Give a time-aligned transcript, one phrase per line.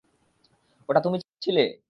[0.89, 1.63] ওটা তুমি ছিলে?